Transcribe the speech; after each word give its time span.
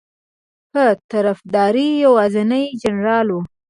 په 0.71 0.83
طرفداری 1.11 1.87
یوازینی 2.05 2.63
جنرال 2.81 3.27
ؤ 3.37 3.39